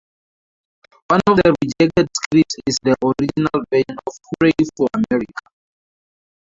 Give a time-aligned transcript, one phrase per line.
[1.11, 5.43] One of the rejected scripts is the original version of Hooray for America!